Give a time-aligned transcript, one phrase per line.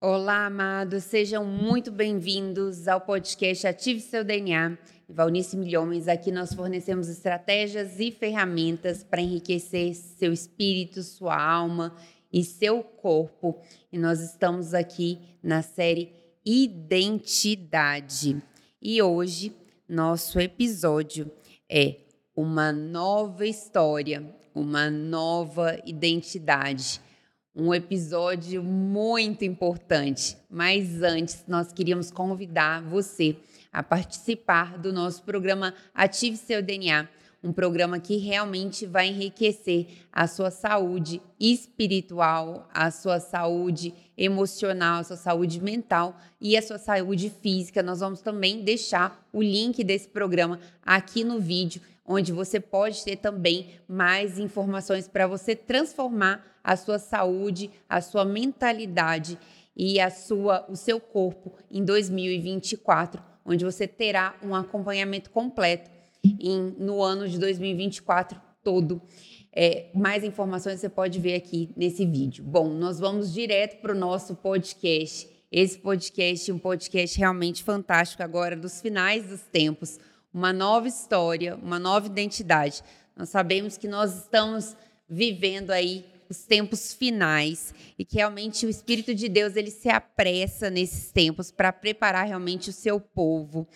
[0.00, 4.78] Olá, amados, sejam muito bem-vindos ao podcast Ative Seu DNA.
[5.08, 11.96] Valnice Milhomens, aqui nós fornecemos estratégias e ferramentas para enriquecer seu espírito, sua alma
[12.32, 13.60] e seu corpo.
[13.92, 16.12] E nós estamos aqui na série
[16.46, 18.40] Identidade.
[18.80, 19.52] E hoje,
[19.88, 21.28] nosso episódio
[21.68, 21.96] é
[22.36, 27.00] uma nova história, uma nova identidade
[27.58, 30.38] um episódio muito importante.
[30.48, 33.36] Mas antes, nós queríamos convidar você
[33.72, 37.08] a participar do nosso programa Ative Seu DNA,
[37.42, 45.04] um programa que realmente vai enriquecer a sua saúde espiritual, a sua saúde emocional, a
[45.04, 47.82] sua saúde mental e a sua saúde física.
[47.82, 53.16] Nós vamos também deixar o link desse programa aqui no vídeo onde você pode ter
[53.16, 59.38] também mais informações para você transformar a sua saúde, a sua mentalidade
[59.74, 65.90] e a sua, o seu corpo em 2024, onde você terá um acompanhamento completo
[66.22, 69.00] em, no ano de 2024 todo.
[69.50, 72.44] É, mais informações você pode ver aqui nesse vídeo.
[72.44, 75.26] Bom, nós vamos direto para o nosso podcast.
[75.50, 79.98] Esse podcast é um podcast realmente fantástico agora, dos finais dos tempos
[80.34, 82.82] uma nova história, uma nova identidade.
[83.16, 84.76] Nós sabemos que nós estamos
[85.08, 90.70] vivendo aí os tempos finais e que realmente o Espírito de Deus ele se apressa
[90.70, 93.66] nesses tempos para preparar realmente o seu povo.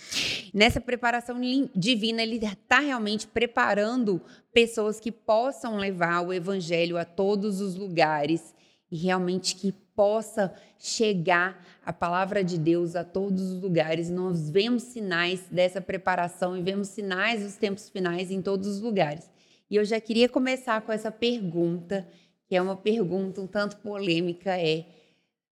[0.52, 1.40] Nessa preparação
[1.74, 4.20] divina, ele está realmente preparando
[4.52, 8.54] pessoas que possam levar o Evangelho a todos os lugares
[8.90, 14.10] e realmente que possa chegar a palavra de Deus a todos os lugares.
[14.10, 19.30] Nós vemos sinais dessa preparação e vemos sinais dos tempos finais em todos os lugares.
[19.70, 22.06] E eu já queria começar com essa pergunta,
[22.52, 24.84] que é uma pergunta um tanto polêmica, é: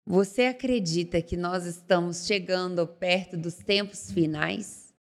[0.05, 4.93] você acredita que nós estamos chegando perto dos tempos finais?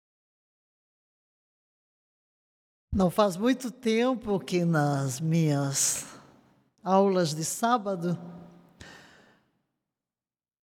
[2.94, 6.06] Não faz muito tempo que nas minhas
[6.84, 8.16] aulas de sábado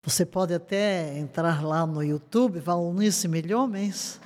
[0.05, 4.21] você pode até entrar lá no YouTube, Valnice Milhomens,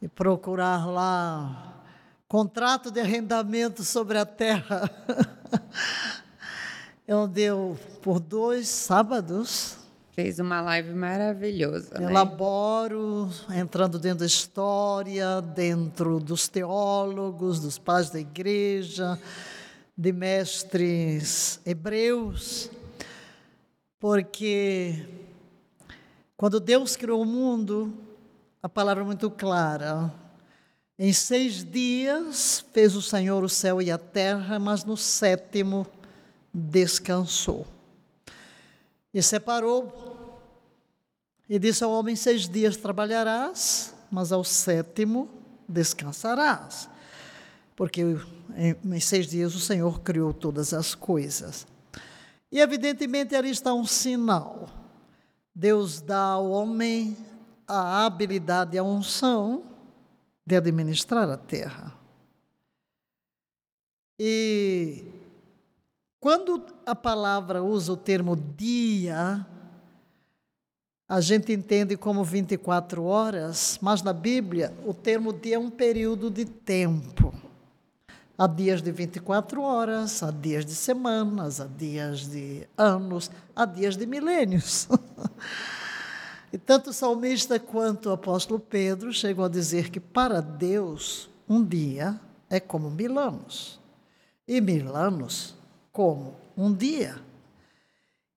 [0.00, 1.84] e procurar lá
[2.26, 4.90] contrato de arrendamento sobre a terra.
[7.12, 9.76] Eu deu por dois sábados.
[10.12, 11.98] Fez uma live maravilhosa.
[11.98, 12.10] Né?
[12.10, 19.18] Elaboro, entrando dentro da história, dentro dos teólogos, dos pais da igreja,
[19.94, 22.70] de mestres hebreus
[24.00, 25.06] porque
[26.34, 27.92] quando Deus criou o mundo,
[28.62, 30.10] a palavra é muito clara.
[30.98, 35.86] Em seis dias fez o Senhor o céu e a terra, mas no sétimo
[36.52, 37.66] descansou.
[39.12, 40.38] E separou
[41.48, 45.28] e disse ao homem: Seis dias trabalharás, mas ao sétimo
[45.68, 46.88] descansarás.
[47.76, 48.02] Porque
[48.84, 51.66] em seis dias o Senhor criou todas as coisas.
[52.50, 54.68] E evidentemente ali está um sinal.
[55.54, 57.16] Deus dá ao homem
[57.66, 59.64] a habilidade e a unção
[60.46, 61.94] de administrar a terra.
[64.18, 65.04] E
[66.22, 69.44] quando a palavra usa o termo dia,
[71.08, 76.30] a gente entende como 24 horas, mas na Bíblia o termo dia é um período
[76.30, 77.34] de tempo.
[78.38, 83.96] Há dias de 24 horas, há dias de semanas, há dias de anos, há dias
[83.96, 84.86] de milênios.
[86.52, 91.64] e tanto o salmista quanto o apóstolo Pedro chegam a dizer que para Deus um
[91.64, 93.80] dia é como mil anos,
[94.46, 95.60] e mil anos
[95.92, 97.20] como um dia.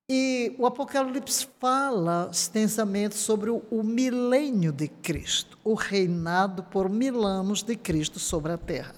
[0.08, 7.26] E o Apocalipse fala extensamente sobre o, o milênio de Cristo, o reinado por mil
[7.26, 8.94] anos de Cristo sobre a terra.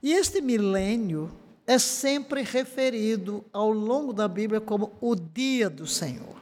[0.00, 1.28] E este milênio
[1.66, 6.36] é sempre referido ao longo da Bíblia como o dia do Senhor.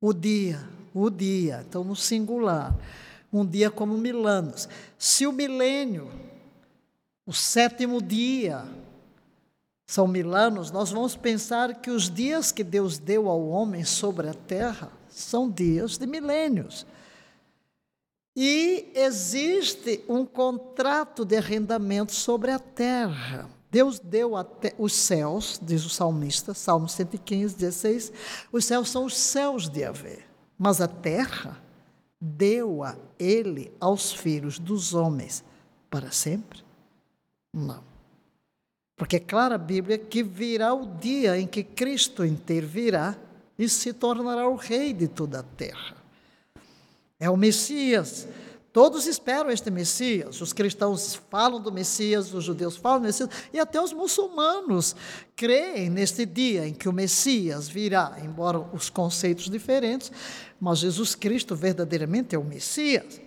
[0.00, 2.76] O dia, o dia, então no singular.
[3.32, 4.68] Um dia como mil anos.
[4.98, 6.10] Se o milênio,
[7.24, 8.64] o sétimo dia,
[9.86, 14.28] são mil anos, nós vamos pensar que os dias que Deus deu ao homem sobre
[14.28, 16.84] a terra são dias de milênios.
[18.34, 23.48] E existe um contrato de arrendamento sobre a terra.
[23.70, 24.32] Deus deu
[24.76, 28.12] os céus, diz o salmista, Salmo 115, 16,
[28.52, 30.18] os céus são os céus de Yahvé.
[30.58, 31.62] Mas a terra
[32.20, 35.44] deu a ele aos filhos dos homens
[35.88, 36.64] para sempre?
[37.52, 37.95] Não.
[38.96, 43.14] Porque é clara a Bíblia que virá o dia em que Cristo intervirá
[43.58, 45.96] e se tornará o rei de toda a terra.
[47.20, 48.26] É o Messias.
[48.72, 50.40] Todos esperam este Messias.
[50.40, 54.94] Os cristãos falam do Messias, os judeus falam do Messias, e até os muçulmanos
[55.34, 60.12] creem neste dia em que o Messias virá, embora os conceitos diferentes,
[60.60, 63.20] mas Jesus Cristo verdadeiramente é o Messias.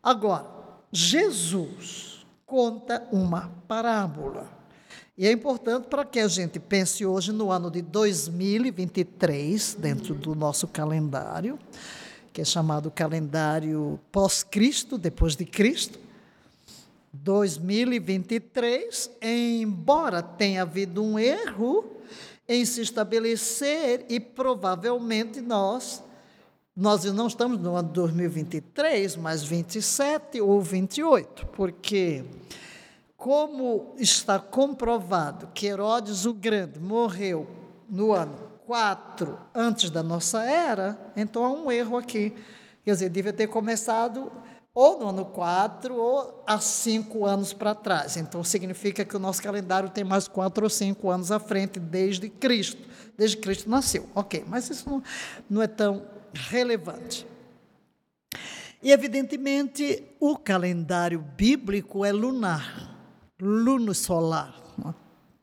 [0.00, 0.46] Agora,
[0.92, 4.57] Jesus conta uma parábola.
[5.16, 10.34] E é importante para que a gente pense hoje no ano de 2023, dentro do
[10.34, 11.58] nosso calendário,
[12.32, 15.98] que é chamado calendário pós-Cristo, depois de Cristo.
[17.12, 21.84] 2023, embora tenha havido um erro
[22.48, 26.02] em se estabelecer e provavelmente nós
[26.80, 32.24] nós não estamos no ano 2023, mas 27 ou 28, porque
[33.18, 37.48] como está comprovado que Herodes o Grande morreu
[37.90, 42.32] no ano 4 antes da nossa era, então há um erro aqui.
[42.84, 44.30] Quer dizer, devia ter começado
[44.72, 48.16] ou no ano 4 ou há cinco anos para trás.
[48.16, 52.28] Então significa que o nosso calendário tem mais quatro ou cinco anos à frente desde
[52.28, 54.08] Cristo, desde que Cristo nasceu.
[54.14, 55.02] Ok, mas isso não,
[55.50, 57.26] não é tão relevante.
[58.80, 62.97] E, evidentemente, o calendário bíblico é lunar
[63.40, 64.54] luno solar,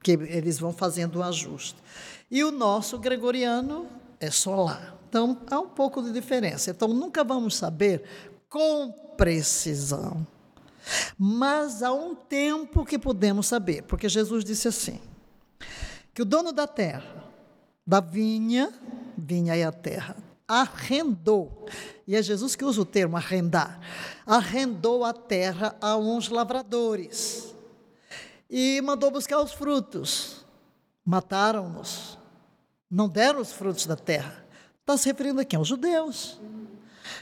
[0.03, 1.81] que eles vão fazendo o um ajuste.
[2.29, 3.87] E o nosso gregoriano
[4.19, 4.95] é solar.
[5.09, 6.71] Então, há um pouco de diferença.
[6.71, 8.03] Então, nunca vamos saber
[8.49, 10.25] com precisão.
[11.17, 14.99] Mas há um tempo que podemos saber, porque Jesus disse assim:
[16.13, 17.23] que o dono da terra,
[17.87, 18.71] da vinha,
[19.17, 20.15] vinha e a terra,
[20.47, 21.65] arrendou,
[22.07, 23.79] e é Jesus que usa o termo arrendar,
[24.27, 27.54] arrendou a terra a uns lavradores
[28.49, 30.45] e mandou buscar os frutos.
[31.03, 32.17] Mataram-nos,
[32.89, 34.43] não deram os frutos da terra.
[34.81, 36.39] Está se referindo aqui aos judeus,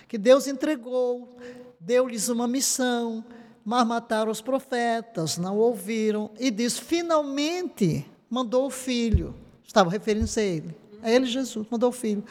[0.07, 1.37] que Deus entregou,
[1.79, 3.23] deu-lhes uma missão,
[3.63, 9.35] mas mataram os profetas, não ouviram, e diz: finalmente mandou o filho.
[9.65, 12.23] Estava referindo-se a ele, a ele Jesus, mandou o filho.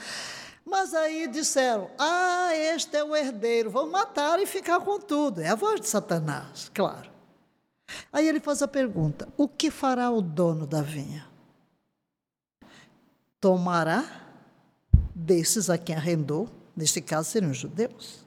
[0.64, 5.40] Mas aí disseram: Ah, este é o herdeiro, vamos matar e ficar com tudo.
[5.40, 7.11] É a voz de Satanás, claro.
[8.12, 11.26] Aí ele faz a pergunta: o que fará o dono da vinha?
[13.40, 14.04] Tomará
[15.14, 18.24] desses a quem arrendou, neste caso seriam judeus,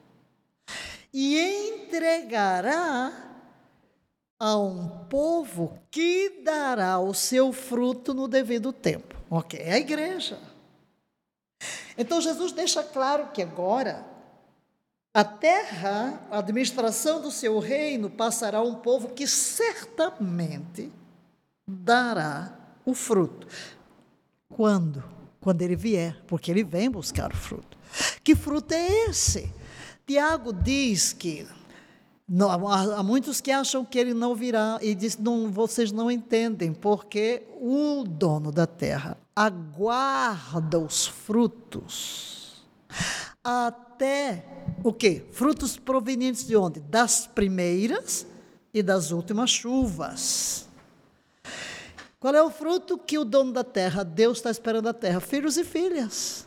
[1.14, 3.26] e entregará
[4.38, 9.16] a um povo que dará o seu fruto no devido tempo.
[9.30, 10.40] Ok, é a igreja.
[11.98, 14.06] Então Jesus deixa claro que agora
[15.16, 20.92] a terra, a administração do seu reino passará a um povo que certamente
[21.66, 22.54] dará
[22.86, 23.48] o fruto.
[24.50, 25.02] Quando?
[25.40, 27.78] Quando ele vier, porque ele vem buscar o fruto.
[28.26, 29.50] Que fruto é esse?
[30.06, 31.48] Tiago diz que
[32.28, 36.74] não, há muitos que acham que ele não virá e diz: não, vocês não entendem,
[36.74, 42.66] porque o dono da terra aguarda os frutos
[43.95, 44.44] até
[44.83, 45.24] o quê?
[45.31, 46.81] Frutos provenientes de onde?
[46.81, 48.27] Das primeiras
[48.74, 50.68] e das últimas chuvas.
[52.19, 55.21] Qual é o fruto que o dono da terra, Deus está esperando da terra?
[55.21, 56.45] Filhos e filhas.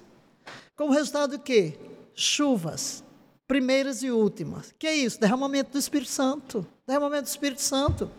[0.77, 1.79] Como resultado do quê?
[2.15, 3.03] Chuvas,
[3.47, 4.75] primeiras e últimas.
[4.79, 5.19] Que é isso?
[5.19, 6.67] Derramamento do Espírito Santo.
[6.87, 8.11] Derramamento do Espírito Santo.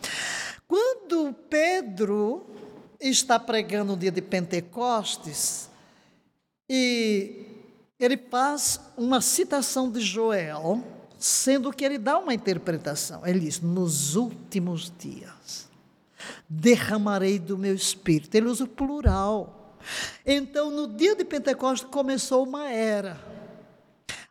[0.68, 2.48] Quando Pedro
[3.00, 5.70] está pregando no dia de Pentecostes,
[6.70, 7.49] e
[8.00, 10.84] ele faz uma citação de Joel,
[11.18, 13.26] sendo que ele dá uma interpretação.
[13.26, 15.70] Ele diz: Nos últimos dias
[16.48, 18.36] derramarei do meu espírito.
[18.36, 19.78] Ele usa o plural.
[20.26, 23.20] Então, no dia de Pentecostes começou uma era.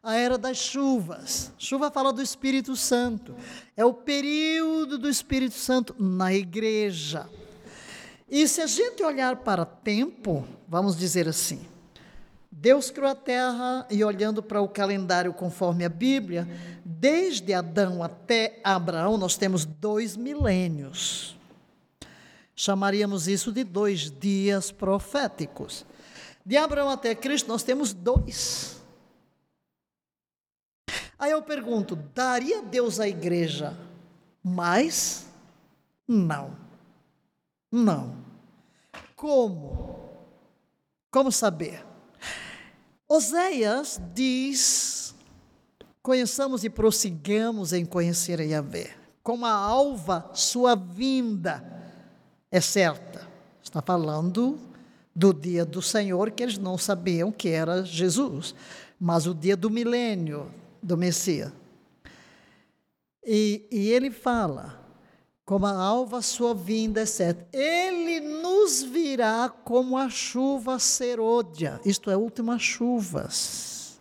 [0.02, 1.52] A era das chuvas.
[1.58, 3.34] Chuva fala do Espírito Santo.
[3.76, 7.28] É o período do Espírito Santo na igreja.
[8.30, 11.66] E se a gente olhar para tempo, vamos dizer assim,
[12.60, 16.48] Deus criou a terra e olhando para o calendário conforme a Bíblia,
[16.84, 21.38] desde Adão até Abraão, nós temos dois milênios.
[22.56, 25.86] Chamaríamos isso de dois dias proféticos.
[26.44, 28.82] De Abraão até Cristo, nós temos dois.
[31.16, 33.78] Aí eu pergunto: daria Deus à igreja
[34.42, 35.28] mais?
[36.08, 36.56] Não.
[37.70, 38.16] Não.
[39.14, 39.96] Como?
[41.08, 41.86] Como saber?
[43.08, 45.14] Oséias diz:
[46.02, 48.94] conheçamos e prossigamos em conhecer a Yahvé.
[49.22, 51.64] Como a alva, sua vinda
[52.50, 53.26] é certa.
[53.62, 54.58] Está falando
[55.14, 58.54] do dia do Senhor, que eles não sabiam que era Jesus,
[59.00, 61.52] mas o dia do milênio do Messias.
[63.24, 64.87] E, e ele fala,
[65.48, 72.10] como a alva sua vinda é certa, ele nos virá como a chuva serôdia, isto
[72.10, 73.98] é, últimas chuvas.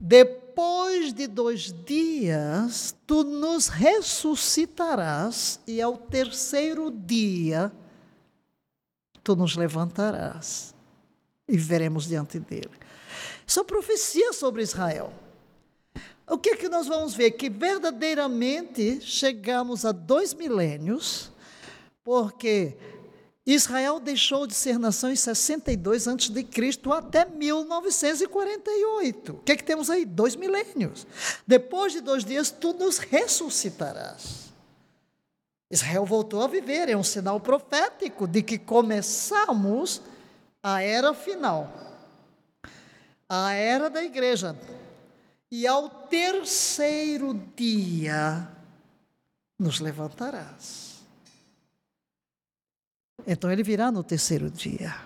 [0.00, 7.70] Depois de dois dias, tu nos ressuscitarás, e ao terceiro dia,
[9.22, 10.74] tu nos levantarás
[11.46, 12.72] e veremos diante dele.
[13.46, 15.12] São profecias sobre Israel.
[16.32, 17.32] O que é que nós vamos ver?
[17.32, 21.30] Que verdadeiramente chegamos a dois milênios,
[22.02, 22.74] porque
[23.44, 26.48] Israel deixou de ser nação em 62 a.C.
[26.90, 29.32] até 1948.
[29.32, 30.06] O que é que temos aí?
[30.06, 31.06] Dois milênios.
[31.46, 34.54] Depois de dois dias, tu nos ressuscitarás.
[35.70, 40.00] Israel voltou a viver, é um sinal profético de que começamos
[40.62, 41.70] a era final,
[43.28, 44.56] a era da igreja.
[45.52, 48.48] E ao terceiro dia
[49.58, 51.02] nos levantarás.
[53.26, 54.96] Então ele virá no terceiro dia.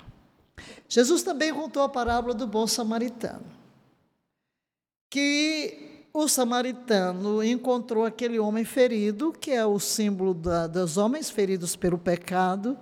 [0.89, 3.45] Jesus também contou a parábola do bom samaritano,
[5.11, 11.75] que o samaritano encontrou aquele homem ferido, que é o símbolo da, dos homens feridos
[11.75, 12.79] pelo pecado,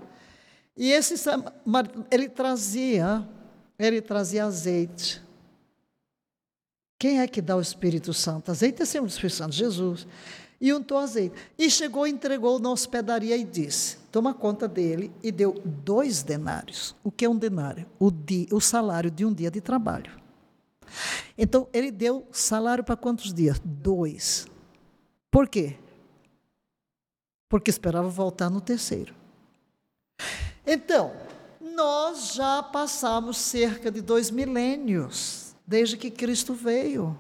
[0.77, 1.15] e esse
[2.11, 3.27] ele trazia,
[3.79, 5.24] ele trazia azeite.
[6.99, 8.51] Quem é que dá o Espírito Santo?
[8.51, 10.07] Azeite é sempre o Espírito Santo, Jesus.
[10.61, 11.35] E untou azeite.
[11.59, 16.95] E chegou, entregou na hospedaria e disse: Toma conta dele, e deu dois denários.
[17.03, 17.87] O que é um denário?
[17.99, 20.13] O, di, o salário de um dia de trabalho.
[21.37, 23.61] Então, ele deu salário para quantos dias?
[23.65, 24.47] Dois.
[25.31, 25.77] Por quê?
[27.49, 29.15] Porque esperava voltar no terceiro.
[30.65, 31.13] Então,
[31.61, 37.19] nós já passamos cerca de dois milênios desde que Cristo veio.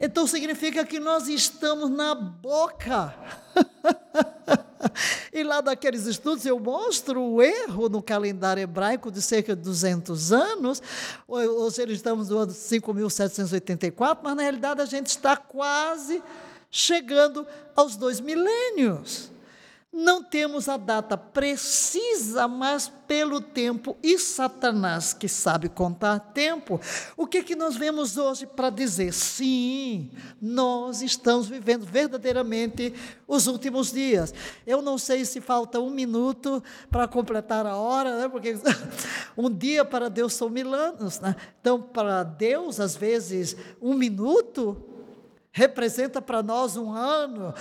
[0.00, 3.14] Então significa que nós estamos na boca.
[5.32, 10.32] e lá daqueles estudos eu mostro o erro no calendário hebraico de cerca de 200
[10.32, 10.82] anos,
[11.28, 16.22] ou, seja, estamos no ano 5.784, mas na realidade a gente está quase
[16.70, 19.31] chegando aos dois milênios.
[19.92, 26.80] Não temos a data precisa, mas pelo tempo e Satanás que sabe contar tempo.
[27.14, 32.94] O que que nós vemos hoje para dizer sim, nós estamos vivendo verdadeiramente
[33.28, 34.32] os últimos dias.
[34.66, 38.28] Eu não sei se falta um minuto para completar a hora, né?
[38.30, 38.56] porque
[39.36, 41.36] um dia para Deus são mil anos, né?
[41.60, 44.82] Então para Deus às vezes um minuto
[45.52, 47.54] representa para nós um ano.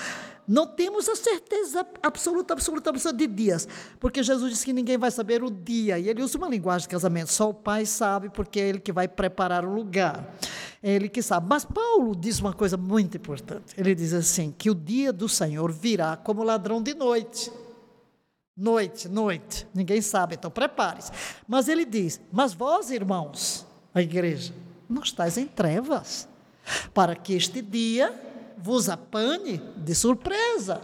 [0.47, 3.67] Não temos a certeza absoluta, absoluta, absoluta de dias,
[3.99, 6.89] porque Jesus disse que ninguém vai saber o dia, e ele usa uma linguagem de
[6.89, 10.35] casamento, só o Pai sabe, porque é ele que vai preparar o lugar.
[10.83, 11.47] É ele que sabe.
[11.47, 13.73] Mas Paulo diz uma coisa muito importante.
[13.77, 17.51] Ele diz assim: que o dia do Senhor virá como ladrão de noite.
[18.57, 19.67] Noite, noite.
[19.73, 21.11] Ninguém sabe, então prepare-se.
[21.47, 24.53] Mas ele diz: Mas vós, irmãos, a igreja,
[24.89, 26.27] não estáis em trevas,
[26.93, 28.13] para que este dia
[28.61, 30.81] vos apanhe de surpresa.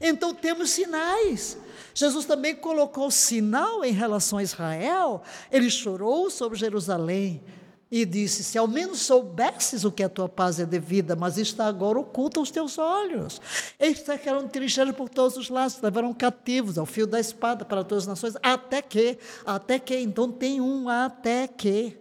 [0.00, 1.56] Então temos sinais.
[1.94, 5.22] Jesus também colocou sinal em relação a Israel.
[5.50, 7.42] Ele chorou sobre Jerusalém
[7.90, 11.66] e disse: Se ao menos soubesses o que a tua paz é devida, mas está
[11.66, 13.40] agora oculto aos teus olhos.
[13.78, 18.04] Eles eram trincheiros por todos os lados, levaram cativos ao fio da espada para todas
[18.04, 21.96] as nações, até que, até que, então tem um até que,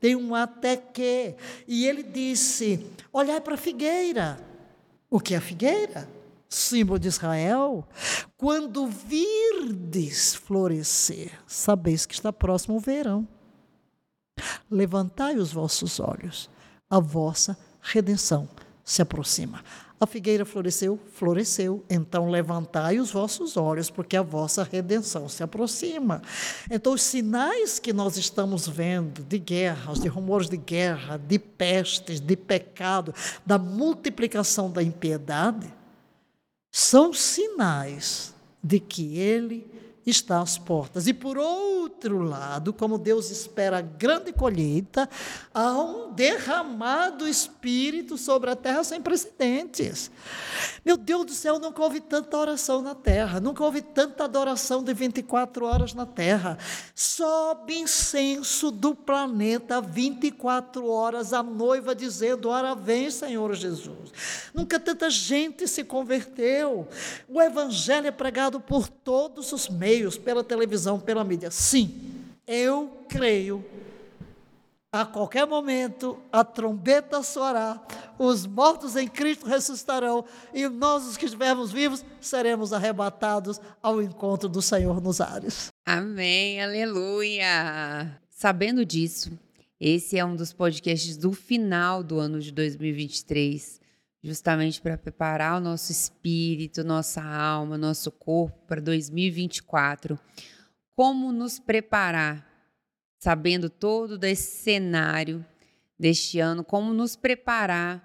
[0.00, 1.34] tem um até que.
[1.66, 4.38] E ele disse: Olhai para a figueira.
[5.10, 6.08] O que é a figueira?
[6.48, 7.86] Símbolo de Israel.
[8.36, 13.28] Quando virdes florescer, sabeis que está próximo o verão.
[14.74, 16.50] Levantai os vossos olhos,
[16.90, 18.48] a vossa redenção
[18.84, 19.62] se aproxima.
[20.00, 21.84] A figueira floresceu, floresceu.
[21.88, 26.20] Então levantai os vossos olhos, porque a vossa redenção se aproxima.
[26.68, 32.18] Então, os sinais que nós estamos vendo de guerras, de rumores de guerra, de pestes,
[32.18, 33.14] de pecado,
[33.46, 35.72] da multiplicação da impiedade,
[36.72, 41.06] são sinais de que Ele está às portas.
[41.06, 45.08] E por outro lado, como Deus espera grande colheita,
[45.52, 50.10] há um derramado espírito sobre a terra sem precedentes.
[50.84, 54.92] Meu Deus do céu, nunca houve tanta oração na terra, nunca houve tanta adoração de
[54.92, 56.58] 24 horas na terra.
[56.94, 64.12] Sobe incenso do planeta 24 horas a noiva dizendo: Ora vem, Senhor Jesus.
[64.52, 66.86] Nunca tanta gente se converteu.
[67.28, 71.50] O evangelho é pregado por todos os meios meios, pela televisão, pela mídia.
[71.50, 71.94] Sim,
[72.46, 73.64] eu creio.
[74.92, 77.84] A qualquer momento a trombeta soará,
[78.16, 84.48] os mortos em Cristo ressuscitarão e nós, os que estivermos vivos, seremos arrebatados ao encontro
[84.48, 85.68] do Senhor nos ares.
[85.84, 88.20] Amém, aleluia!
[88.30, 89.32] Sabendo disso,
[89.80, 93.83] esse é um dos podcasts do final do ano de 2023
[94.24, 100.18] justamente para preparar o nosso espírito, nossa alma, nosso corpo para 2024.
[100.96, 102.48] Como nos preparar,
[103.18, 105.44] sabendo todo desse cenário
[105.98, 108.02] deste ano, como nos preparar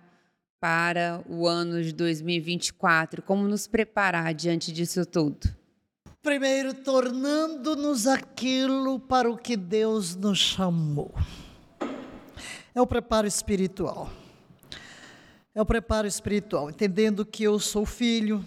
[0.60, 5.48] para o ano de 2024, como nos preparar diante disso tudo?
[6.22, 11.16] Primeiro, tornando-nos aquilo para o que Deus nos chamou.
[12.76, 14.19] É o preparo espiritual
[15.60, 18.46] é o preparo espiritual, entendendo que eu sou filho,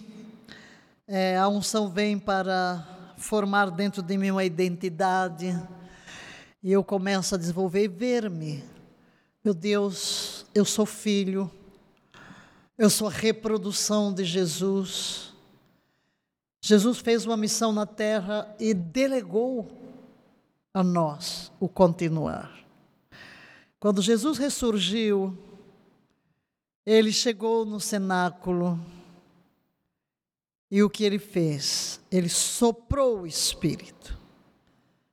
[1.07, 5.55] é, a unção vem para formar dentro de mim uma identidade,
[6.63, 8.63] e eu começo a desenvolver e ver-me.
[9.45, 11.51] Meu Deus, eu sou filho,
[12.79, 15.35] eu sou a reprodução de Jesus.
[16.63, 19.71] Jesus fez uma missão na terra e delegou
[20.73, 22.51] a nós o continuar.
[23.79, 25.52] Quando Jesus ressurgiu,
[26.85, 28.79] ele chegou no cenáculo
[30.69, 31.99] e o que ele fez?
[32.11, 34.17] Ele soprou o Espírito.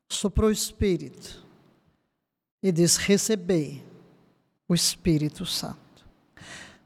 [0.08, 1.44] Soprou o Espírito
[2.62, 3.82] e diz: Recebei
[4.68, 5.78] o Espírito Santo.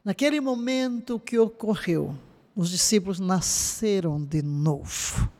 [0.04, 2.16] Naquele momento que ocorreu,
[2.54, 5.30] os discípulos nasceram de novo,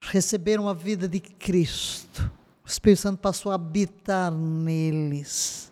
[0.00, 2.30] receberam a vida de Cristo.
[2.64, 5.71] O Espírito Santo passou a habitar neles.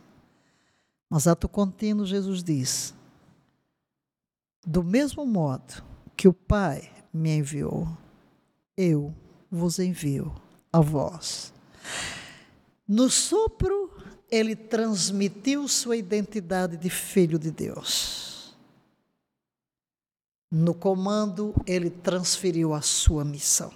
[1.10, 2.94] Mas ato contínuo, Jesus diz:
[4.64, 5.82] Do mesmo modo
[6.16, 7.88] que o Pai me enviou,
[8.76, 9.12] eu
[9.50, 10.32] vos envio
[10.72, 11.52] a vós.
[12.86, 13.90] No sopro,
[14.30, 18.56] ele transmitiu sua identidade de filho de Deus.
[20.48, 23.72] No comando, ele transferiu a sua missão.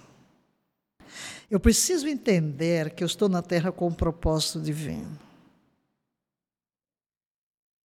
[1.51, 5.24] Eu preciso entender que eu estou na terra com um propósito divino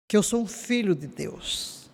[0.08, 1.92] que eu sou um filho de Deus,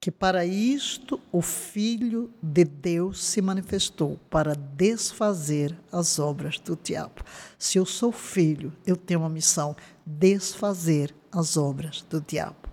[0.00, 7.22] que para isto o Filho de Deus se manifestou para desfazer as obras do diabo.
[7.58, 12.68] Se eu sou filho, eu tenho uma missão: desfazer as obras do diabo.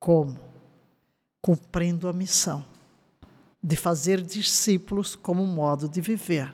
[0.00, 0.38] Como?
[1.40, 2.64] Cumprindo a missão
[3.62, 6.52] de fazer discípulos como modo de viver,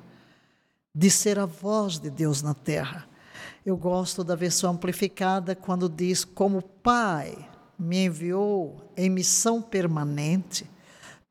[0.94, 3.07] de ser a voz de Deus na terra
[3.68, 7.36] eu gosto da versão amplificada quando diz: Como Pai
[7.78, 10.68] me enviou em missão permanente,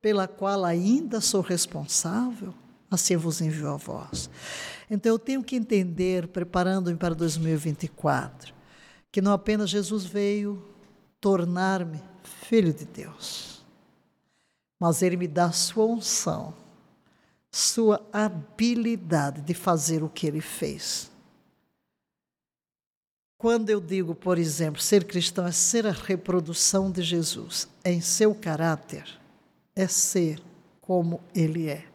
[0.00, 2.54] pela qual ainda sou responsável,
[2.88, 4.30] assim vos enviou a vós.
[4.88, 8.54] Então eu tenho que entender, preparando-me para 2024,
[9.10, 10.64] que não apenas Jesus veio
[11.20, 13.66] tornar-me filho de Deus,
[14.78, 16.54] mas ele me dá sua unção,
[17.50, 21.10] sua habilidade de fazer o que ele fez
[23.38, 28.34] quando eu digo, por exemplo, ser cristão é ser a reprodução de Jesus em seu
[28.34, 29.06] caráter,
[29.76, 30.42] é ser
[30.80, 31.86] como ele é.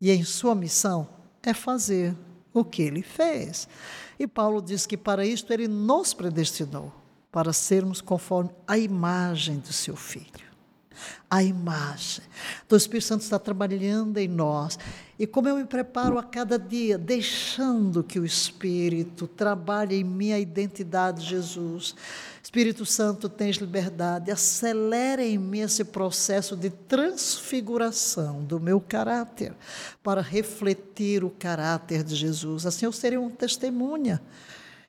[0.00, 1.08] E em sua missão
[1.40, 2.16] é fazer
[2.52, 3.68] o que ele fez.
[4.18, 6.92] E Paulo diz que para isto ele nos predestinou,
[7.30, 10.49] para sermos conforme a imagem do seu filho
[11.30, 12.24] a imagem.
[12.64, 14.78] Então, o Espírito Santo está trabalhando em nós.
[15.18, 20.38] E como eu me preparo a cada dia, deixando que o Espírito trabalhe em minha
[20.38, 21.94] identidade, Jesus.
[22.42, 29.54] Espírito Santo, tens liberdade, acelere em mim esse processo de transfiguração do meu caráter,
[30.02, 32.66] para refletir o caráter de Jesus.
[32.66, 34.20] Assim eu serei uma testemunha,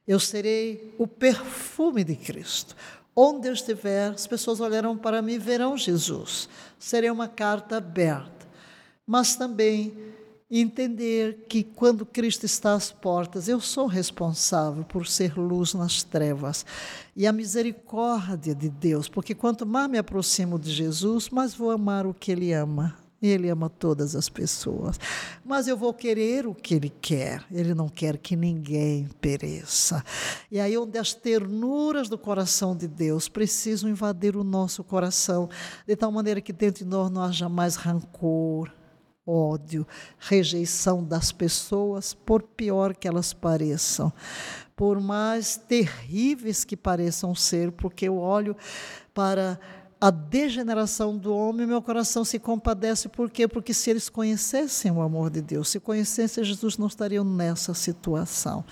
[0.07, 2.75] eu serei o perfume de Cristo,
[3.23, 6.49] Onde eu estiver, as pessoas olharão para mim e verão Jesus.
[6.79, 8.47] Serei uma carta aberta.
[9.05, 9.95] Mas também
[10.49, 16.65] entender que quando Cristo está às portas, eu sou responsável por ser luz nas trevas.
[17.15, 22.07] E a misericórdia de Deus, porque quanto mais me aproximo de Jesus, mais vou amar
[22.07, 23.00] o que Ele ama.
[23.21, 24.99] Ele ama todas as pessoas.
[25.45, 27.45] Mas eu vou querer o que Ele quer.
[27.51, 30.03] Ele não quer que ninguém pereça.
[30.49, 35.49] E aí, onde as ternuras do coração de Deus precisam invadir o nosso coração,
[35.85, 38.71] de tal maneira que dentro de nós não haja mais rancor,
[39.25, 39.85] ódio,
[40.17, 44.11] rejeição das pessoas, por pior que elas pareçam,
[44.75, 48.55] por mais terríveis que pareçam ser, porque eu olho
[49.13, 49.59] para
[50.01, 53.07] a degeneração do homem, meu coração se compadece.
[53.07, 53.47] Por quê?
[53.47, 58.65] Porque se eles conhecessem o amor de Deus, se conhecessem Jesus, não estariam nessa situação.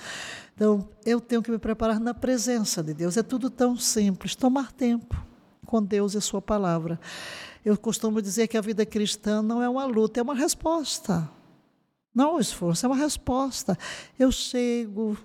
[0.55, 3.15] Então, eu tenho que me preparar na presença de Deus.
[3.15, 4.35] É tudo tão simples.
[4.35, 5.23] Tomar tempo
[5.67, 6.99] com Deus e Sua palavra.
[7.63, 11.29] Eu costumo dizer que a vida cristã não é uma luta, é uma resposta.
[12.13, 13.77] Não é um esforço, é uma resposta.
[14.17, 15.15] Eu chego,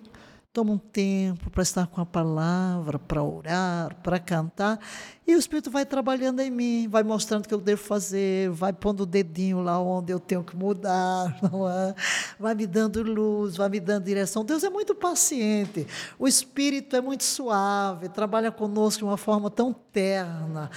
[0.54, 4.78] tomo um tempo para estar com a palavra, para orar, para cantar,
[5.26, 8.72] e o Espírito vai trabalhando em mim, vai mostrando o que eu devo fazer, vai
[8.72, 11.94] pondo o dedinho lá onde eu tenho que mudar, é?
[12.38, 14.44] vai me dando luz, vai me dando direção.
[14.44, 19.72] Deus é muito paciente, o Espírito é muito suave, trabalha conosco de uma forma tão
[19.72, 20.70] terna.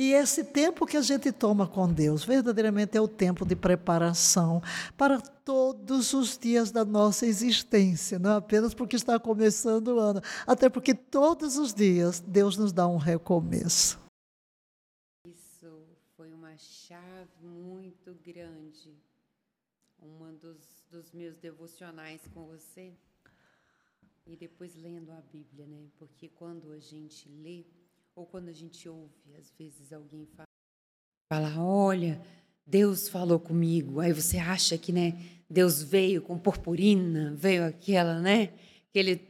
[0.00, 4.62] E esse tempo que a gente toma com Deus, verdadeiramente é o tempo de preparação
[4.96, 10.68] para todos os dias da nossa existência, não apenas porque está começando o ano, até
[10.68, 13.98] porque todos os dias Deus nos dá um recomeço.
[15.24, 15.68] Isso
[16.16, 18.96] foi uma chave muito grande.
[20.00, 22.92] Um dos, dos meus devocionais com você.
[24.24, 25.88] E depois lendo a Bíblia, né?
[25.98, 27.64] Porque quando a gente lê,
[28.18, 30.48] ou quando a gente ouve, às vezes alguém fala,
[31.32, 32.20] fala olha,
[32.66, 34.00] Deus falou comigo.
[34.00, 35.16] Aí você acha que, né,
[35.48, 38.50] Deus veio com purpurina, veio aquela, né,
[38.90, 39.20] aquele,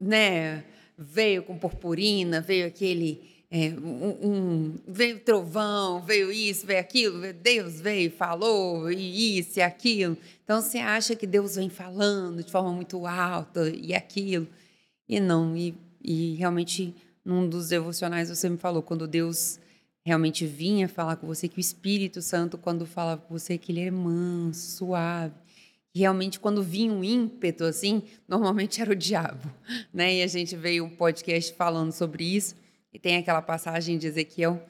[0.00, 0.64] né,
[0.96, 7.78] veio com purpurina, veio aquele é, um, um, veio trovão, veio isso, veio aquilo, Deus
[7.78, 10.16] veio, falou, e isso e aquilo.
[10.42, 14.48] Então você acha que Deus vem falando de forma muito alta e aquilo.
[15.06, 19.58] E não, e, e realmente num dos devocionais você me falou, quando Deus
[20.04, 23.80] realmente vinha falar com você, que o Espírito Santo, quando falava com você, que ele
[23.80, 25.34] é manso, suave.
[25.94, 29.50] E realmente, quando vinha um ímpeto assim, normalmente era o diabo.
[29.94, 30.16] Né?
[30.16, 32.56] E a gente veio um podcast falando sobre isso.
[32.92, 34.60] E tem aquela passagem de Ezequiel,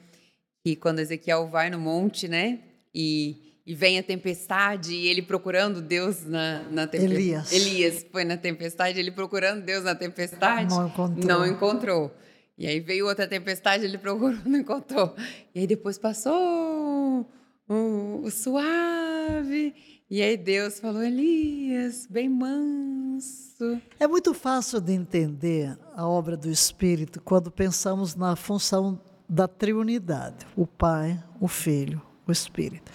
[0.63, 2.59] que quando Ezequiel vai no monte, né?
[2.93, 7.21] E, e vem a tempestade, e ele procurando Deus na, na tempestade.
[7.21, 7.51] Elias.
[7.51, 10.73] Elias foi na tempestade, ele procurando Deus na tempestade.
[10.73, 11.27] Não encontrou.
[11.27, 12.15] Não encontrou.
[12.57, 15.15] E aí veio outra tempestade, ele procurou, não encontrou.
[15.53, 17.27] E aí depois passou
[17.67, 19.73] o, o suave.
[20.09, 23.81] E aí Deus falou: Elias, bem manso.
[23.99, 30.45] É muito fácil de entender a obra do Espírito quando pensamos na função da triunidade:
[30.55, 32.91] o Pai, o Filho, o Espírito.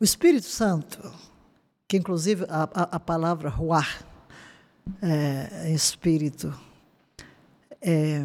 [0.00, 0.98] O Espírito Santo,
[1.86, 4.02] que inclusive a, a, a palavra ruar,
[5.02, 6.58] é, espírito,
[7.82, 8.20] é,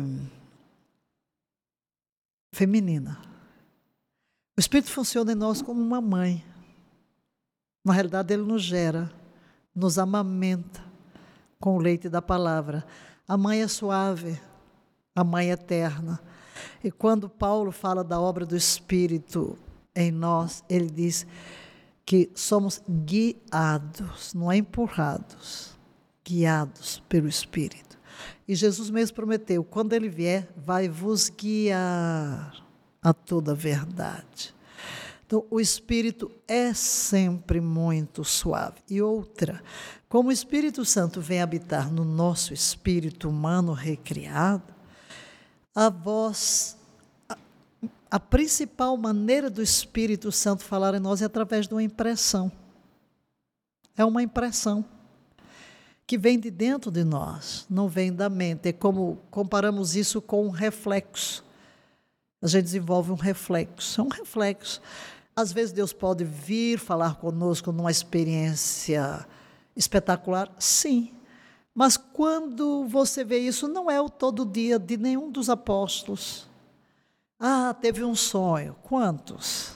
[2.56, 3.20] feminina.
[4.58, 6.44] O Espírito funciona em nós como uma mãe.
[7.84, 9.12] Na realidade, ele nos gera,
[9.76, 10.82] nos amamenta
[11.60, 12.86] com o leite da palavra.
[13.28, 14.39] A mãe é suave,
[15.13, 16.20] a mãe é eterna.
[16.82, 19.58] E quando Paulo fala da obra do Espírito
[19.94, 21.28] em nós, ele diz
[22.06, 25.78] que somos guiados, não é empurrados,
[26.24, 27.85] guiados pelo Espírito.
[28.48, 32.66] E Jesus mesmo prometeu: quando ele vier, vai vos guiar
[33.02, 34.54] a toda a verdade.
[35.26, 38.78] Então, o Espírito é sempre muito suave.
[38.90, 39.64] E outra,
[40.08, 44.74] como o Espírito Santo vem habitar no nosso espírito humano recriado,
[45.74, 46.78] a voz,
[47.28, 47.36] a,
[48.12, 52.52] a principal maneira do Espírito Santo falar em nós é através de uma impressão.
[53.98, 54.86] É uma impressão
[56.08, 58.70] que vem de dentro de nós, não vem da mente.
[58.70, 61.44] É como comparamos isso com um reflexo.
[62.41, 64.82] A gente desenvolve um reflexo, é um reflexo.
[65.36, 69.26] Às vezes Deus pode vir falar conosco numa experiência
[69.76, 71.12] espetacular, sim.
[71.74, 76.48] Mas quando você vê isso, não é o todo dia de nenhum dos apóstolos.
[77.39, 78.76] Ah, teve um sonho.
[78.84, 79.76] Quantos?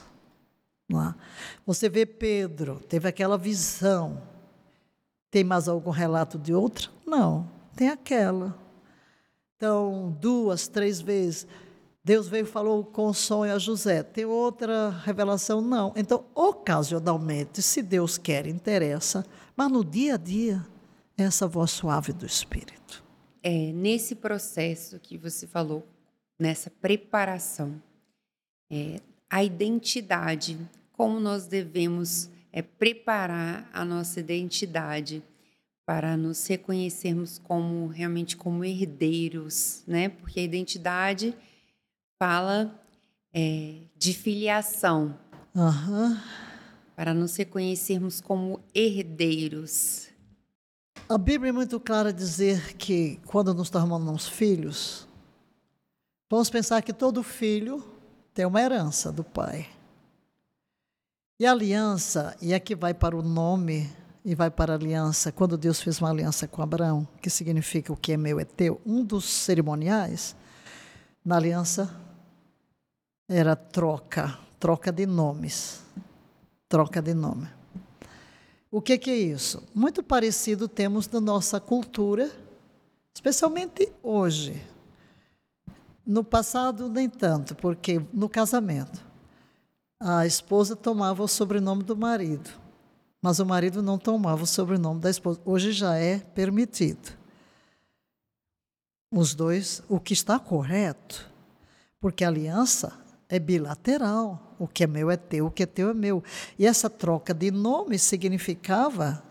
[1.66, 4.22] Você vê Pedro, teve aquela visão.
[5.30, 6.88] Tem mais algum relato de outra?
[7.06, 8.58] Não, tem aquela.
[9.56, 11.46] Então, duas, três vezes.
[12.02, 14.02] Deus veio e falou com sonho a José.
[14.02, 15.60] Tem outra revelação?
[15.60, 15.92] Não.
[15.94, 19.24] Então, ocasionalmente, se Deus quer, interessa.
[19.54, 20.66] Mas no dia a dia,
[21.16, 23.04] essa voz suave do Espírito.
[23.42, 25.86] É, nesse processo que você falou,
[26.38, 27.80] nessa preparação,
[28.70, 30.58] é, a identidade,
[30.92, 35.22] como nós devemos é preparar a nossa identidade
[35.86, 40.08] para nos reconhecermos como realmente como herdeiros, né?
[40.08, 41.34] Porque a identidade
[42.18, 42.80] fala
[43.32, 45.18] é, de filiação.
[45.54, 46.16] Uhum.
[46.94, 50.08] Para nos reconhecermos como herdeiros.
[51.08, 55.08] A Bíblia é muito clara dizer que quando nos tornamos filhos,
[56.30, 57.82] vamos pensar que todo filho
[58.32, 59.66] tem uma herança do pai.
[61.40, 63.90] E a aliança, e aqui vai para o nome
[64.22, 67.96] e vai para a aliança, quando Deus fez uma aliança com Abraão, que significa o
[67.96, 70.36] que é meu é teu, um dos cerimoniais
[71.24, 71.98] na aliança
[73.26, 75.80] era troca, troca de nomes.
[76.68, 77.48] Troca de nome.
[78.70, 79.62] O que, que é isso?
[79.74, 82.30] Muito parecido temos na nossa cultura,
[83.14, 84.62] especialmente hoje.
[86.06, 89.08] No passado, nem tanto, porque no casamento,
[90.00, 92.50] a esposa tomava o sobrenome do marido,
[93.20, 95.38] mas o marido não tomava o sobrenome da esposa.
[95.44, 97.20] Hoje já é permitido.
[99.12, 101.30] Os dois, o que está correto,
[102.00, 104.54] porque a aliança é bilateral.
[104.58, 106.22] O que é meu é teu, o que é teu é meu.
[106.58, 109.22] E essa troca de nome significava.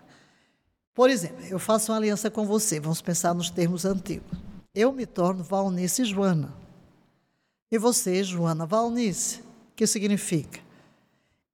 [0.94, 4.38] Por exemplo, eu faço uma aliança com você, vamos pensar nos termos antigos.
[4.76, 6.54] Eu me torno Valnice Joana.
[7.72, 9.49] E você, Joana Valnice.
[9.80, 10.60] Que significa?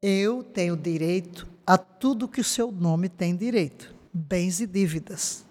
[0.01, 5.45] Eu tenho direito a tudo que o seu nome tem direito, bens e dívidas.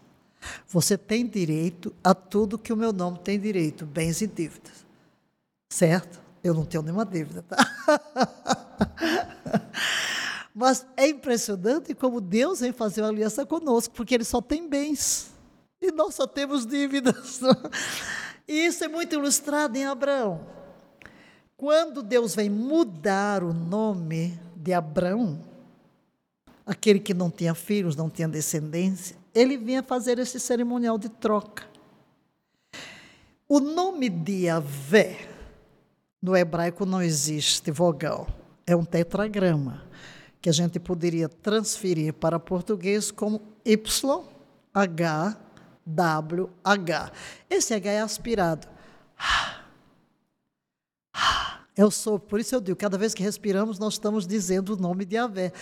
[0.67, 4.85] Você tem direito a tudo que o meu nome tem direito, bens e dívidas.
[5.69, 6.21] Certo?
[6.43, 7.65] Eu não tenho nenhuma dívida, tá?
[10.53, 15.31] Mas é impressionante como Deus vem fazer uma aliança conosco, porque Ele só tem bens
[15.81, 17.39] e nós só temos dívidas.
[18.47, 20.64] E isso é muito ilustrado em Abraão.
[21.57, 25.41] Quando Deus vem mudar o nome de Abraão,
[26.67, 31.65] aquele que não tinha filhos, não tinha descendência, ele vinha fazer esse cerimonial de troca.
[33.49, 35.29] O nome de Yahvé,
[36.21, 38.27] no hebraico não existe vogal,
[38.67, 39.85] é um tetragrama,
[40.41, 44.25] que a gente poderia transferir para português como Y,
[44.73, 45.39] H,
[45.87, 47.13] W, H.
[47.49, 48.67] Esse H é aspirado.
[51.77, 55.05] Eu sou, por isso eu digo, cada vez que respiramos, nós estamos dizendo o nome
[55.05, 55.53] de Avé.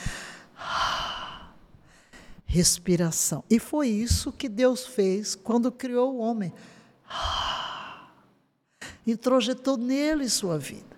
[2.45, 3.43] Respiração.
[3.49, 6.53] E foi isso que Deus fez quando criou o homem
[9.07, 10.93] introjetou nele sua vida.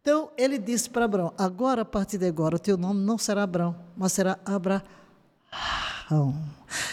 [0.00, 3.42] Então, ele disse para Abraão: agora, a partir de agora, o teu nome não será
[3.42, 4.82] Abraão, mas será Abraão.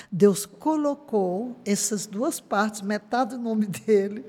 [0.10, 4.26] Deus colocou essas duas partes, metade do nome dele,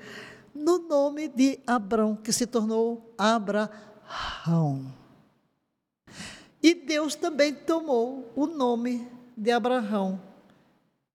[0.62, 4.92] no nome de Abraão, que se tornou Abraão.
[6.62, 10.20] E Deus também tomou o nome de Abraão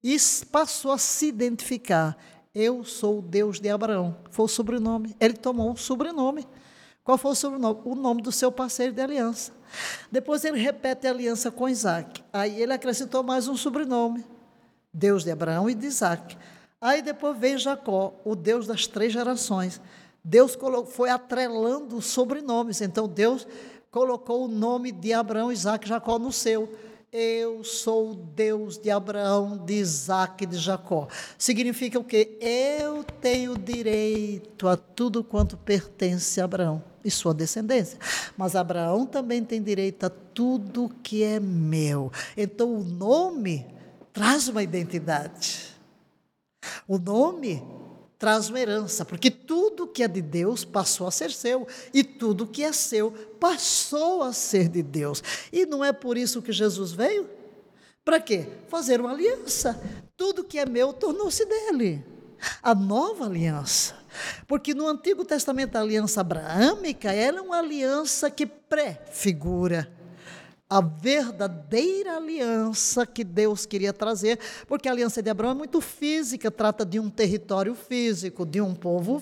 [0.03, 0.17] e
[0.51, 2.17] passou a se identificar.
[2.53, 4.17] Eu sou o Deus de Abraão.
[4.29, 5.15] Foi o sobrenome.
[5.19, 6.47] Ele tomou o sobrenome.
[7.03, 7.79] Qual foi o sobrenome?
[7.85, 9.53] O nome do seu parceiro de aliança.
[10.11, 12.23] Depois ele repete a aliança com Isaac.
[12.33, 14.25] Aí ele acrescentou mais um sobrenome:
[14.93, 16.37] Deus de Abraão e de Isaac.
[16.79, 19.81] Aí depois vem Jacó, o Deus das três gerações.
[20.23, 22.81] Deus foi atrelando sobrenomes.
[22.81, 23.47] Então Deus
[23.89, 26.71] colocou o nome de Abraão, Isaac e Jacó no seu.
[27.11, 31.07] Eu sou o Deus de Abraão, de Isaac e de Jacó.
[31.37, 32.37] Significa o quê?
[32.39, 37.97] Eu tenho direito a tudo quanto pertence a Abraão e sua descendência.
[38.35, 42.11] Mas Abraão também tem direito a tudo que é meu.
[42.35, 43.65] Então o nome
[44.13, 45.76] traz uma identidade.
[46.87, 47.63] O nome
[48.17, 52.47] traz uma herança, porque tudo que é de Deus passou a ser seu, e tudo
[52.47, 55.23] que é seu passou a ser de Deus.
[55.51, 57.29] E não é por isso que Jesus veio?
[58.03, 58.47] Para quê?
[58.67, 59.79] Fazer uma aliança.
[60.15, 62.03] Tudo que é meu tornou-se dele.
[62.63, 63.95] A nova aliança.
[64.47, 69.96] Porque no Antigo Testamento a aliança abraâmica era uma aliança que prefigura
[70.69, 76.51] a verdadeira aliança que Deus queria trazer, porque a aliança de Abraão é muito física,
[76.51, 79.21] trata de um território físico, de um povo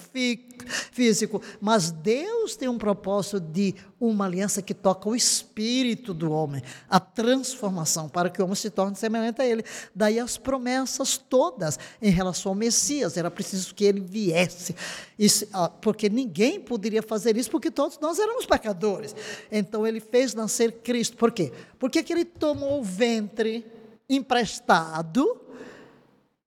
[0.92, 6.64] físico, mas Deus tem um propósito de uma aliança que toca o espírito do homem,
[6.90, 9.64] a transformação, para que o homem se torne semelhante a ele.
[9.94, 14.76] Daí as promessas todas em relação ao Messias, era preciso que ele viesse,
[15.18, 19.16] isso, ah, porque ninguém poderia fazer isso, porque todos nós éramos pecadores.
[19.52, 21.54] Então ele fez nascer Cristo, por quê?
[21.78, 23.64] Porque que ele tomou o ventre
[24.10, 25.42] emprestado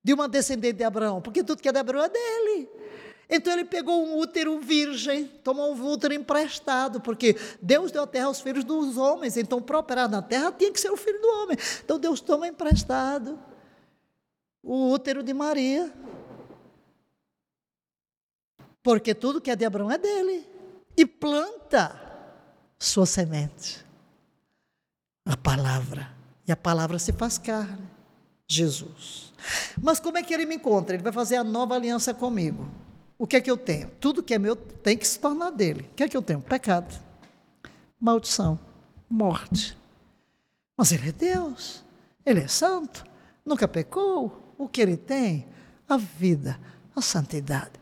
[0.03, 2.69] de uma descendente de Abraão, porque tudo que é de Abraão é dele.
[3.31, 8.27] Então ele pegou um útero virgem, tomou um útero emprestado, porque Deus deu a terra
[8.27, 11.29] aos filhos dos homens, então para operar na terra tinha que ser o filho do
[11.29, 11.59] homem.
[11.85, 13.39] Então Deus toma emprestado
[14.63, 15.93] o útero de Maria,
[18.83, 20.47] porque tudo que é de Abraão é dele,
[20.97, 22.01] e planta
[22.79, 23.85] sua semente,
[25.29, 26.11] a palavra,
[26.47, 27.87] e a palavra se faz carne,
[28.47, 29.35] Jesus.
[29.81, 30.97] Mas como é que ele me encontra?
[30.97, 32.67] Ele vai fazer a nova aliança comigo.
[33.19, 33.91] o que é que eu tenho?
[34.01, 35.87] Tudo que é meu tem que se tornar dele.
[35.93, 36.41] O que é que eu tenho?
[36.41, 36.99] Pecado,
[38.01, 38.59] maldição,
[39.09, 39.77] morte.
[40.75, 41.85] Mas ele é Deus,
[42.25, 43.05] ele é santo,
[43.45, 44.55] nunca pecou.
[44.57, 45.47] O que ele tem?
[45.87, 46.59] A vida,
[46.97, 47.73] a santidade.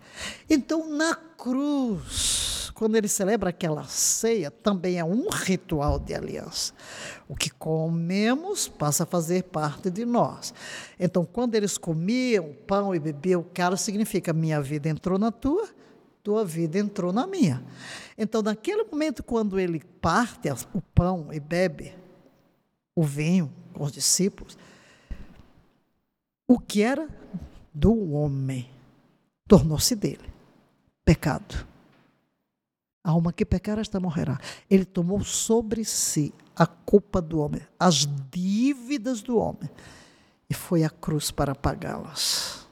[0.51, 6.75] Então, na cruz, quando ele celebra aquela ceia, também é um ritual de aliança.
[7.27, 10.53] O que comemos passa a fazer parte de nós.
[11.01, 15.67] Então, quando eles comiam pão e bebiam o cálice, significa minha vida entrou na tua,
[16.23, 17.65] tua vida entrou na minha.
[18.19, 21.95] Então, naquele momento, quando ele parte o pão e bebe
[22.95, 24.59] o vinho com os discípulos,
[26.47, 27.09] o que era
[27.73, 28.69] do homem
[29.49, 30.31] tornou-se dele.
[31.07, 31.76] Pecado.
[33.07, 34.37] A alma que pecar, esta morrerá.
[34.69, 39.71] Ele tomou sobre si a culpa do homem, as dívidas do homem,
[40.51, 42.67] e foi à cruz para pagá-las.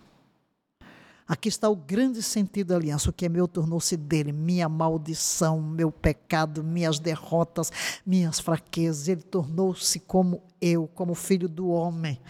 [1.25, 3.11] Aqui está o grande sentido da aliança.
[3.11, 4.33] O que é meu tornou-se dele.
[4.33, 7.70] Minha maldição, meu pecado, minhas derrotas,
[8.05, 9.07] minhas fraquezas.
[9.07, 12.20] Ele tornou-se como eu, como filho do homem.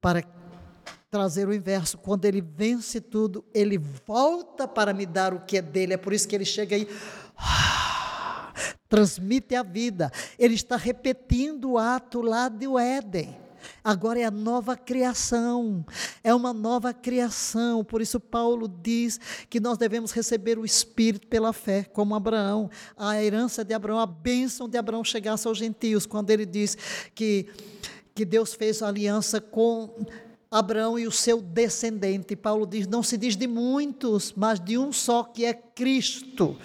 [0.00, 0.20] Para
[1.12, 1.98] trazer o inverso.
[1.98, 5.92] Quando ele vence tudo, ele volta para me dar o que é dele.
[5.92, 6.88] É por isso que ele chega aí.
[8.88, 10.10] Transmite a vida.
[10.38, 13.36] Ele está repetindo o ato lá do Éden.
[13.84, 15.84] Agora é a nova criação,
[16.24, 17.84] é uma nova criação.
[17.84, 22.70] Por isso, Paulo diz que nós devemos receber o Espírito pela fé, como Abraão.
[22.96, 26.76] A herança de Abraão, a bênção de Abraão chegasse aos gentios, quando ele diz
[27.14, 27.48] que,
[28.14, 29.94] que Deus fez aliança com
[30.52, 32.36] Abraão e o seu descendente.
[32.36, 36.58] Paulo diz: não se diz de muitos, mas de um só, que é Cristo.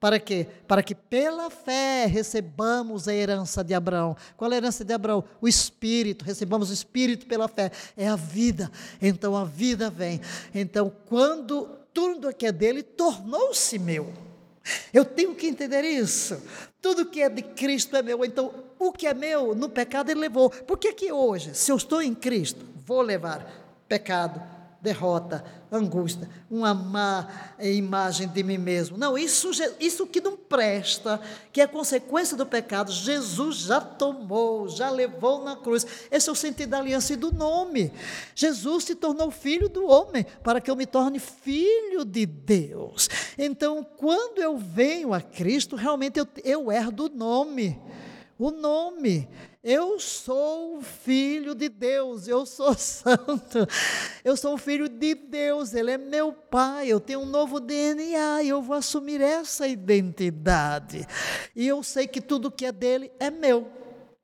[0.00, 0.46] Para quê?
[0.66, 4.16] Para que pela fé recebamos a herança de Abraão.
[4.36, 5.24] Qual é a herança de Abraão?
[5.40, 6.24] O Espírito.
[6.24, 7.70] Recebamos o Espírito pela fé.
[7.96, 8.70] É a vida.
[9.00, 10.20] Então a vida vem.
[10.54, 14.12] Então, quando tudo que é dele tornou-se meu.
[14.92, 16.42] Eu tenho que entender isso.
[16.80, 18.24] Tudo que é de Cristo é meu.
[18.24, 20.50] Então, o que é meu no pecado ele levou.
[20.50, 23.46] Por que que hoje, se eu estou em Cristo, vou levar
[23.88, 24.42] pecado,
[24.84, 25.42] derrota,
[25.72, 27.26] angústia, uma má
[27.58, 28.98] imagem de mim mesmo.
[28.98, 31.18] Não, isso, isso que não presta,
[31.50, 35.86] que é consequência do pecado, Jesus já tomou, já levou na cruz.
[36.10, 37.90] Esse é o sentido da aliança e do nome.
[38.34, 43.08] Jesus se tornou filho do homem, para que eu me torne filho de Deus.
[43.38, 47.80] Então, quando eu venho a Cristo, realmente eu, eu herdo o nome.
[48.38, 49.26] O nome.
[49.64, 53.66] Eu sou filho de Deus, eu sou santo,
[54.22, 58.60] eu sou filho de Deus, Ele é meu Pai, eu tenho um novo DNA eu
[58.60, 61.06] vou assumir essa identidade.
[61.56, 63.66] E eu sei que tudo que é dele é meu.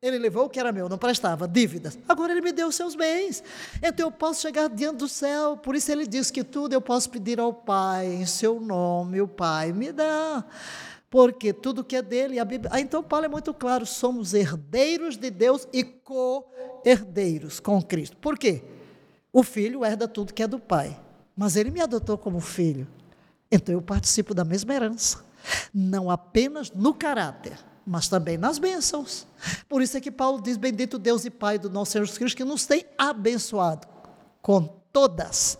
[0.02, 1.98] Ele levou o que era meu, não prestava, dívidas.
[2.06, 3.42] Agora ele me deu os seus bens.
[3.82, 5.56] Então eu posso chegar diante do céu.
[5.56, 9.28] Por isso ele diz que tudo eu posso pedir ao Pai, em seu nome, o
[9.28, 10.44] Pai me dá
[11.10, 12.70] porque tudo que é dele, a Bíblia.
[12.72, 18.16] Ah, então Paulo é muito claro: somos herdeiros de Deus e co-herdeiros com Cristo.
[18.16, 18.62] Por quê?
[19.32, 20.98] O filho herda tudo que é do pai,
[21.36, 22.86] mas ele me adotou como filho.
[23.50, 25.24] Então eu participo da mesma herança,
[25.74, 29.26] não apenas no caráter, mas também nas bênçãos.
[29.68, 32.36] Por isso é que Paulo diz: Bendito Deus e Pai do nosso Senhor Jesus Cristo,
[32.36, 33.88] que nos tem abençoado
[34.40, 35.58] com todas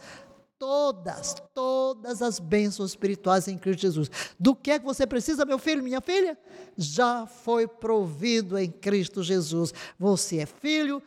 [0.61, 4.11] todas, todas as bênçãos espirituais em Cristo Jesus.
[4.38, 6.38] Do que é que você precisa, meu filho, minha filha?
[6.77, 9.73] Já foi provido em Cristo Jesus.
[9.99, 11.03] Você é filho,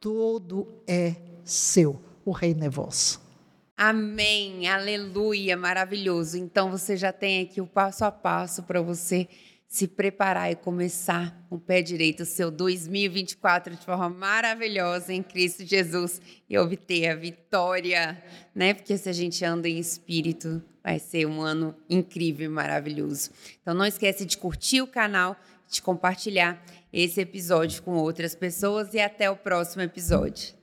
[0.00, 1.14] tudo é
[1.44, 2.02] seu.
[2.24, 3.24] O reino é vosso.
[3.76, 6.36] Amém, aleluia, maravilhoso.
[6.36, 9.28] Então você já tem aqui o passo a passo para você
[9.76, 15.22] se preparar e começar com o pé direito o seu 2024 de forma maravilhosa em
[15.22, 18.16] Cristo Jesus e obter a vitória,
[18.54, 18.72] né?
[18.72, 23.30] Porque se a gente anda em espírito, vai ser um ano incrível e maravilhoso.
[23.60, 25.36] Então não esquece de curtir o canal,
[25.68, 26.58] de compartilhar
[26.90, 30.55] esse episódio com outras pessoas e até o próximo episódio.